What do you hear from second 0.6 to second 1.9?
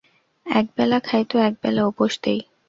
বেলা খাই তো এক বেলা